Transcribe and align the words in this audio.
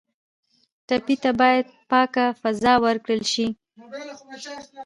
ټپي 0.87 1.15
ته 1.23 1.31
باید 1.39 1.65
پاکه 1.91 2.25
فضا 2.41 2.73
ورکړل 2.85 3.21
شي. 3.33 3.47